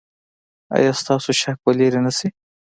[0.75, 2.27] ایا ستاسو شک به لرې نه شي؟